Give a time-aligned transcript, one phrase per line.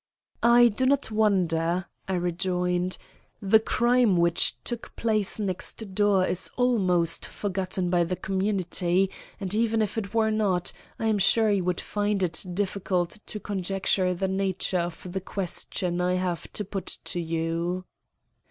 [0.41, 2.97] "I do not wonder," I rejoined.
[3.39, 9.79] "The crime which took place next door is almost forgotten by the community, and even
[9.79, 14.27] if it were not, I am sure you would find it difficult to conjecture the
[14.27, 17.85] nature of the question I have to put to you."